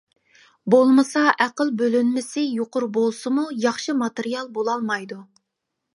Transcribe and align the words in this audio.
بولمىسا 0.73 1.21
ئەقىل 1.45 1.69
بۆلۈنمىسى 1.83 2.45
يۇقىرى 2.61 2.89
بولسىمۇ 2.97 3.47
ياخشى 3.69 3.99
ماتېرىيال 4.03 4.53
بولالمايدۇ. 4.57 5.25